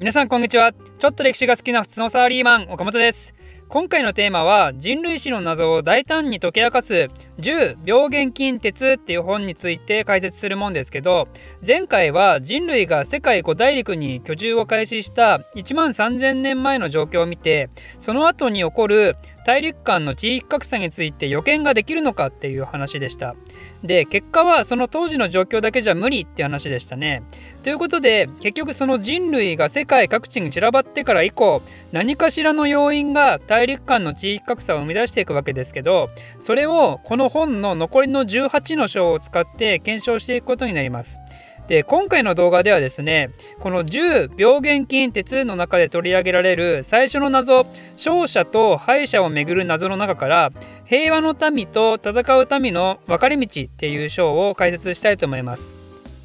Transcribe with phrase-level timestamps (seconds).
[0.00, 0.72] 皆さんこんにちは。
[0.72, 3.34] ちょっと歴史が好きな普通のサラリーマン岡本です。
[3.68, 7.08] 今回のテーマは人類史の謎を大胆に解き明かす
[7.40, 11.28] 10病原菌鉄っていう本について解説するもんですけど
[11.66, 19.16] 前回は人類が世界5大陸に居住を開始した1万3000年前の状況を見てその後に起こる
[19.46, 23.34] 大陸間の地域格差について予見ができるのかっていう話でした。
[23.82, 27.22] で結果はその当時の状況だけじゃ無理って話でしたね。
[27.62, 41.20] ということで結局その人類が世界各地に散らばってから以降何かしらの要因が大陸間の地域格差を生み出していくわけですけどそれをこの本の残りの18の章を使って検証していくことになります。
[41.68, 43.30] で今回の動画ではですね
[43.60, 50.50] この10病原菌鉄の中で取り上げられる最初の謎勝者と敗者をめぐる謎の中から
[50.84, 55.72] 平和の民と戦う民の分かれ道っていう章を解説したいと思います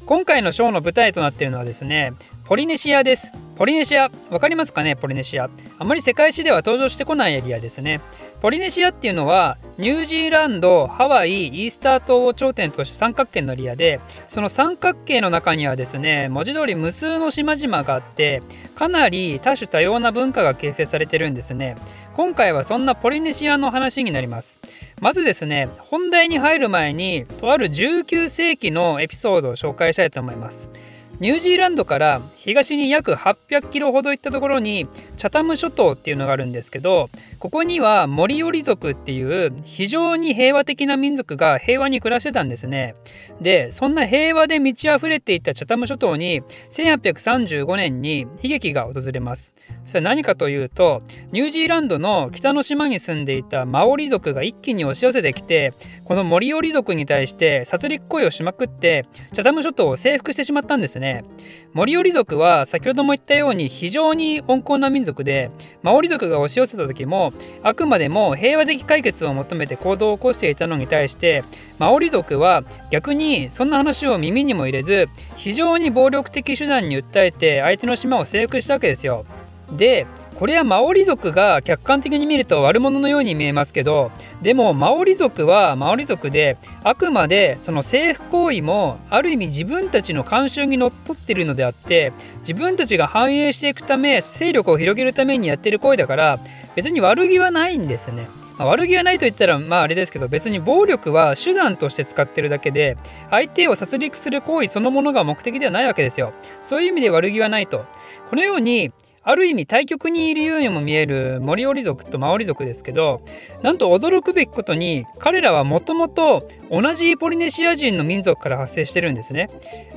[0.04, 2.12] 今回の章の舞台となっているのはですね
[2.44, 5.48] ポリネシアですポリネシア分かりますかねポリネシア。
[5.78, 8.02] あまり世界史では登場してこないエリアですね。
[8.42, 18.42] ポリネシアっていうのはニュージーランドハワイイースター島を頂点とした三角形のリアでその三角形の中にはですね文字通り無数の島々があって
[18.74, 21.76] かなり多種多様な文化が形成されてるんですね。
[22.12, 24.60] 今回はそんなポリネシアの話になります。
[25.00, 30.70] まずですね本題に入る前にとある19世紀のエピソードを紹介したいと思います。
[31.18, 34.86] ニュージーランドから東に約800キロほど行ったところに
[35.16, 37.08] チャタム諸島っていうのがあるんですけど
[37.38, 42.96] ここにはモリオリ族っていう非常に平和的な民族が平和に暮らしてたんですね。
[43.40, 49.54] でそんな平和で満ち溢れていたチャタム諸島に1835年に悲劇が訪れます。
[49.86, 61.24] それは何かというとニュージーランドの北の島に住んでいたマオリ族が一気に押し寄せてきてこのモリオリ族に対して殺戮行為をしまくってチャタム諸島を征服してしまったんですね。
[61.72, 65.50] モリオリ族は先ほども言ったように非常に温厚な民族で
[65.82, 71.44] マオリ族が押し寄せた時もあくまでも平和的解決を求めて行動を起こしていたのに対して
[71.78, 79.24] マオリ族は逆にそんな話を耳にも入れず非常に暴力的手段に訴えて相手の島を征服したわけですよ。
[79.72, 80.06] で
[80.36, 84.10] これはマオリ族が客観的に見ると悪者のように見えますけど
[84.42, 96.38] でもマオリ族はマオリ族であくまでその政府行為もある意味自分たちの慣習にのっとっているのであって自分たちが繁栄していくため勢力を広げるためにやってる行為だから
[96.74, 98.28] 別に悪気はないんですね。
[98.58, 102.96] まあ、悪気はないと言ったらまああれですけど別に暴力は手段として使ってるだけで
[103.30, 106.32] 相手を殺戮する行為そのものが目的ではないわけですよ。
[106.62, 107.84] そういう意味で悪気はないと。
[108.30, 108.92] このように
[109.28, 113.22] ある意味対極にいるようにも見えるモリオリ族とマオリ族ですけど
[113.60, 119.48] なんと驚くべきことに彼らはもともと同じポリネシア人の民族から発生してるんですね。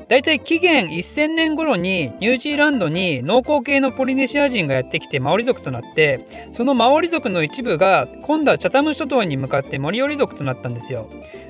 [0.08, 11.08] だいたい紀元1000年頃にニュージーランドに農耕系のポリネシア人がやってきてマオリ族となってそのマオリ族の一部が今度はチャタム諸島に向かってモリオリ族となったんですよ。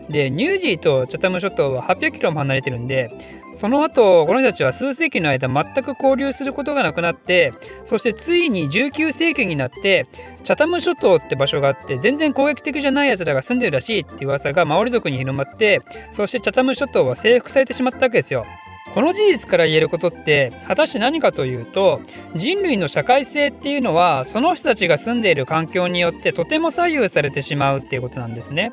[0.09, 7.53] でニュージーとチャタム諸島は800キロも離れてるんでその後この人たちは数世紀の間全く交流することがなくなって
[7.83, 10.07] そしてついに19世紀になって
[10.45, 15.81] チャタム諸島って場所があって全然攻撃的じゃない奴らが住んでるらしいって噂がマオリ族に広まって
[16.13, 18.45] そしてチャタム諸島は征服されてしまったわけですよ。
[18.93, 22.01] この事実から言えることって果たして何かというと
[22.35, 28.71] 人類の社会性っていうのはその人たちが住んでいる環境によってとても左右されてしまうっていうことなんですね。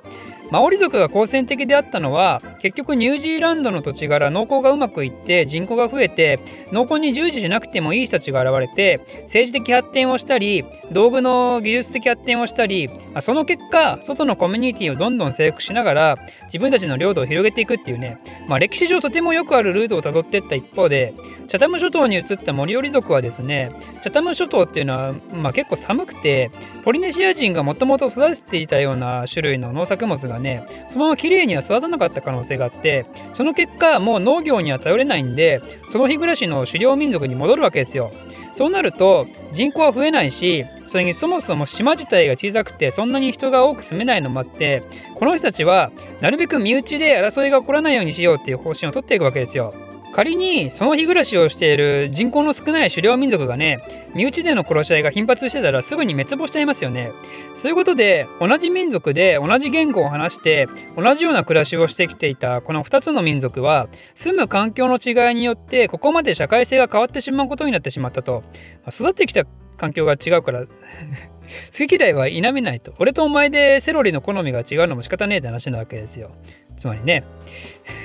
[0.51, 6.39] マオリ族が好戦的であったのは結局ニュージーランドの土地柄農耕がうまくいって人口が増えて
[6.73, 12.89] 農耕に従事しなくてもいい人たちが現れて政治的発展をしたり道具の技術的発展をしたり
[13.21, 21.15] その結果外のコミュニティをどんどん征服しながら自分たちの領土を広げていくっていうね、まあ、歴史上とてもよくあるルートをたどっていった一方で
[21.47, 23.71] チャタム諸島に移ったモリオリ族はですね
[24.03, 26.51] チャタム諸島っていうのは、まあ、結構寒くて
[26.85, 38.11] ポリネシア人がもともと育てていたような種類の農作物ががねそのまま綺麗には育たなかった可能性があってその結果もう農業には頼れないんでその日暮らしの狩猟民族に戻るわけですよ。
[38.53, 44.83] そうなると人口は増えないしそれにそもそも島自体が小さくてそんなに人が多く住めないのもあって
[45.15, 45.91] この人たちは
[46.23, 49.75] なるべく身内で争いが起こらないようにしようっていう方針を取っていくわけですよ。
[50.17, 53.81] 仮にその日暮らしをしている人口の少ない狩猟民族がね
[54.15, 57.13] 身内での殺し合いが頻発してたらすぐに滅亡しちゃいますよね。
[57.55, 68.43] そういうことで同じ民族で同じ言語を話して同じような暮らしをしてきていたこの2つの民族は住む環境の違いによってここまで社会性が変わってしまうことになってしまったと。
[68.89, 69.45] 育ってきた
[69.77, 70.65] 環境が違うから
[71.79, 72.95] 好き嫌いは否めないと。
[72.99, 76.31] 俺とお前でセロリの好みが違うのも仕方ねえって話なわけですよ。
[76.77, 77.25] つまりね。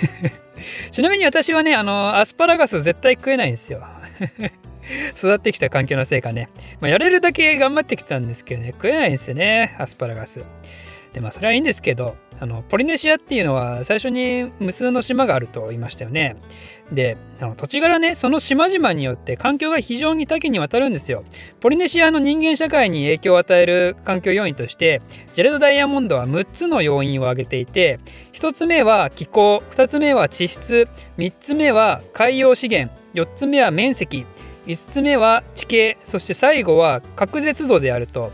[0.91, 3.83] ちなみに私はね、あの、アスパラガス絶対食えないんですよ。
[5.15, 10.44] 育ってきた環境のせいかね、まあ、やれるだけ頑張ってきたんですけどね食えないんですよねアスパラガス。
[11.13, 16.38] でまあそれはいいんですけどあのポリネシアっていうのは最初に無数の島があると言いましたよね。
[16.91, 21.23] であの土地柄ねその島々によって環境が非常に多岐にわたるんですよ。
[21.59, 25.03] ポリネシアの人間社会に影響を与える環境要因として
[25.33, 27.99] ジェレド・ダイヤモンドは6つの要因を挙げていて
[28.33, 30.87] 1つ目は気候2つ目は地質
[31.19, 34.25] 3つ目は海洋資源4つ目は面積
[34.65, 38.31] 5つ目は地形そして最後は隔絶度であると。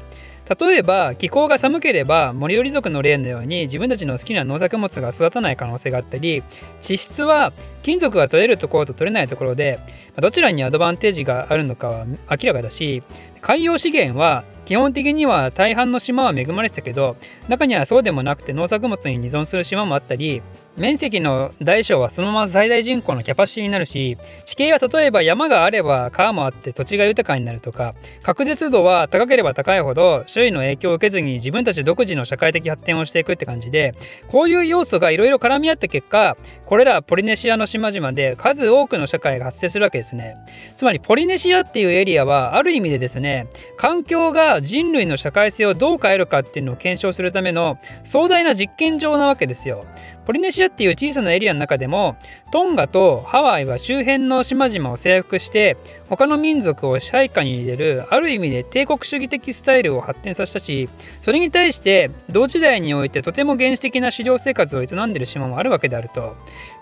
[0.49, 6.43] 例えば気候が寒ければモリオリ族の例のように自分たちの好きな農作物が育たない可能性があったり
[6.79, 7.51] 地質は
[7.83, 9.79] 金属が取れるところと取れないところで
[10.15, 13.03] どちらにアドバンテージがあるのかは明らかだし
[13.41, 17.15] 海洋資源は基本的には大半の島は恵まれてたけど
[17.47, 20.41] 中にはそうでもなくて農作物に依存する島もあったり
[20.77, 24.15] 面積の大小はそのまま最大人口のキャパシティになるし
[24.45, 33.95] 地形は例えば山があれば川もあって土地が豊かになるとか確実度は高ければ高いほど周囲の影響を受けずに自分たち独自の社会的発展をしていくって感じで
[34.27, 36.37] こういう要素がいろいろ絡み合った結果
[36.67, 40.35] これらポリネシアの島々で数多くの社会が発生するわけですね。
[40.75, 43.47] つまりポリネシアっていうエリアはある意味でですね
[43.77, 49.85] 環境が人類の社会性をどう変えるかっていうのを検証するための壮大な実験場なわけですよ。
[50.27, 52.15] ポリネシアっていう小さなエリアの中でも
[52.51, 55.77] トンガとハワイは周辺の島々を征服して
[56.09, 66.35] 他の民族を支配下に入れるある意味で帝国主義的スタイルを発展させたしそれに対して同時代においてとても原始的な狩猟生活を営んでる島もあるわけであると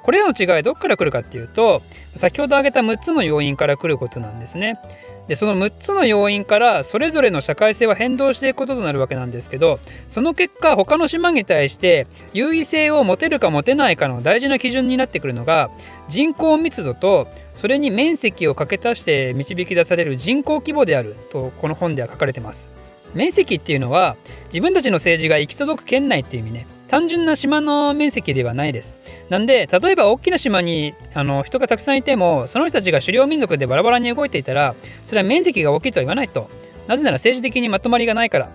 [0.03, 1.81] これらの違いどこから来るかっていうと
[2.15, 4.79] 先ほど挙げた6つの要因から来ることなんですね。
[5.27, 15.69] でその6つの要因からそれぞれの社会性は変動していくこととなるわけなんですけどその結果他の島に対して優位性を持てるか持てないかの大事な基準になってくるのが
[16.09, 22.69] 人口密度とそれに面積を掛け足して導き出される人口規模であるとこの本では書かれてます。
[23.13, 24.17] 面積っていうのは
[24.47, 28.97] 自分たちの政治が行き届く県内っていう意味ね単純な島の面積ではないです。
[29.29, 36.49] なんで例えば大きな島にあの人がたくさんいてもその人たちが狩猟民族でバラバラに動いていたらそれは面積が大きいとは言わないと。
[36.87, 38.49] なぜなら政治的にまとまりがないから。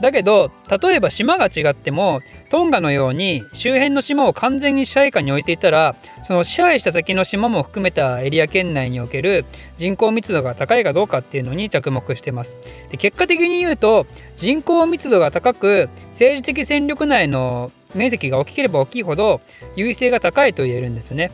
[0.00, 2.20] だけど例えば島が違っても
[2.50, 9.46] トンガのように周辺の島を完全に支配下に置いていたらその支配した先の島も含めたエリア圏内における
[9.78, 12.56] 人口密度が高いかどうかっていうのに着目してます。
[12.90, 14.06] で結果的に言うと
[14.36, 19.40] 人口密度が高く政治的戦力内の面積が大きければ大きいほど
[19.76, 21.30] 優位性が高いと言えるんですね。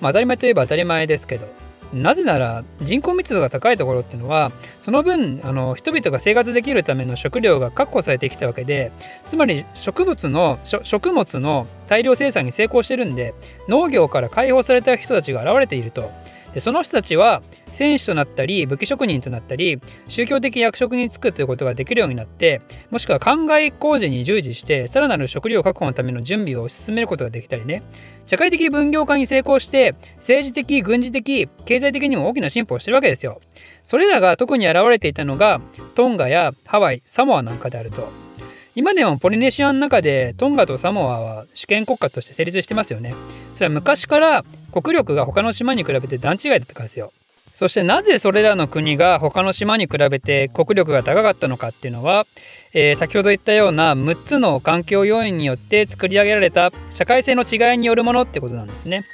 [0.00, 1.48] まあ、当たり前といえば当たり前ですけど。
[1.92, 8.92] なぜなら人口密度が高いところっていうのはその分あの人々が生活できるための食料が確保されてきたわけで
[9.26, 13.34] つまり植物の食物の大量生産に成功してるんで
[13.66, 16.12] 農業から解放された人たちが現れていると
[16.52, 17.42] でその人たちは
[17.72, 22.60] 戦士となったり武器職人となったり宗教的役職に就くということができるようになって
[22.90, 27.82] もしくは灌漑工事に従事してさらなる食料確保のための準備を進めることができたりね。
[28.26, 33.40] 社会的分業化に成功して政治的軍事的経済的にも大きな進歩をしてるわけですよ。
[33.82, 35.60] それらが特に現れていたのが
[35.94, 38.29] トンガやハワイサモアなんかであると。
[38.74, 43.14] 今でもポリネシアの中でトンガとサモアは主権国家として成立してますよね
[43.54, 47.12] それは昔から国力が他の島に比べて段違いだったからですよ
[47.60, 52.26] そしてなぜそれらの国が他の島に比べて国力が高かったのかっていうのは、
[52.72, 59.04] えー、先ほど言ったような6つの環境要因によって作り上げられた社会性の違いによるものってことなんですね。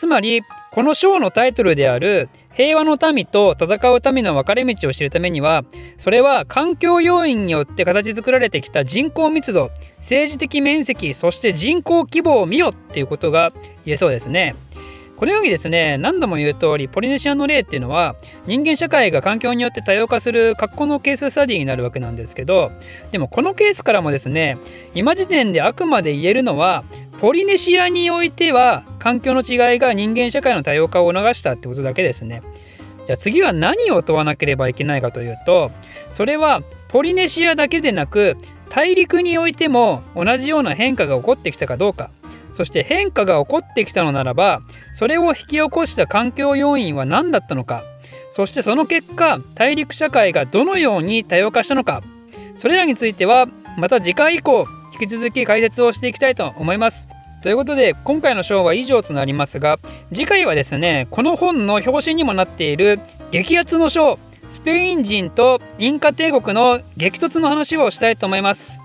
[0.00, 0.40] つまり
[0.72, 5.62] この章のタイトルである「平和の民と戦う民の分かれ道を知るためには
[5.98, 13.52] それは環境要因によって形作られてきた人口密度政治的面積そして人口規模を見よっていうことが
[13.84, 14.54] 言えそうですね。
[15.18, 18.16] このようにですね何度も言う通りポリネシアの例っていうのは
[18.46, 22.72] 人間社会が環境によって多様化する格好のケーススタディになるわけなんですけど
[23.12, 24.56] でもこのケースからもですね
[24.94, 26.84] 今時点であくまで言えるのは
[27.20, 32.42] ポリネシアにおいては環境の違いが人間社会の多様化を促したってことだけですね。
[33.06, 35.72] じゃあ次は何を問わなければいけないかというと
[36.10, 38.36] それはポリネシアだけでなく
[38.68, 42.10] 大陸においても同じような変化が起こってきたかどうか
[42.52, 47.82] そして変化が起こってきたのならばそれを引き起こした環境要因は何だったのか
[48.30, 52.02] そしてその結果大陸社会がどのように多様化したのか
[52.54, 57.19] それらについてはまた次回以降引き続き解説をしていきたいと思います。
[57.42, 59.78] ということで今回の章は以上となりますが
[60.12, 64.18] 次回はですねこの本の表紙にもなっている激アツの章
[64.50, 68.80] スペイン人とインカ帝国の激突の話をしたいと思います。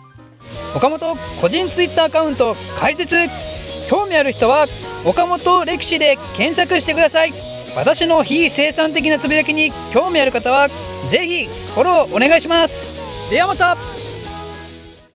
[0.75, 3.15] 岡本個人ツイッターアカウント開設。
[3.89, 4.67] 興味ある人は
[5.03, 7.33] 岡本歴史で検索してください。
[7.75, 10.69] 私の非生産的なつぶやきに興味ある方は
[11.09, 12.91] ぜひフォローお願いします。
[13.31, 13.75] ではまた。